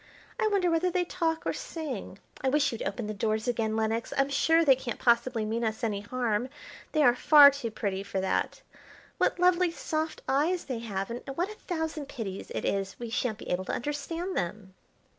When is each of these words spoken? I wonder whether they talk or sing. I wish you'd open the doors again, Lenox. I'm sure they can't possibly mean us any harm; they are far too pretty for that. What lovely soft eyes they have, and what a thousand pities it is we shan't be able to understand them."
I 0.39 0.47
wonder 0.47 0.71
whether 0.71 0.89
they 0.89 1.05
talk 1.05 1.45
or 1.45 1.53
sing. 1.53 2.17
I 2.41 2.49
wish 2.49 2.71
you'd 2.71 2.81
open 2.81 3.05
the 3.05 3.13
doors 3.13 3.47
again, 3.47 3.75
Lenox. 3.75 4.11
I'm 4.17 4.29
sure 4.31 4.65
they 4.65 4.75
can't 4.75 4.97
possibly 4.97 5.45
mean 5.45 5.63
us 5.63 5.83
any 5.83 5.99
harm; 6.01 6.49
they 6.91 7.03
are 7.03 7.13
far 7.13 7.51
too 7.51 7.69
pretty 7.69 8.01
for 8.01 8.19
that. 8.19 8.63
What 9.19 9.37
lovely 9.39 9.69
soft 9.69 10.23
eyes 10.27 10.65
they 10.65 10.79
have, 10.79 11.11
and 11.11 11.21
what 11.35 11.51
a 11.51 11.59
thousand 11.59 12.07
pities 12.09 12.49
it 12.55 12.65
is 12.65 12.95
we 12.97 13.11
shan't 13.11 13.37
be 13.37 13.51
able 13.51 13.65
to 13.65 13.73
understand 13.73 14.35
them." 14.35 14.73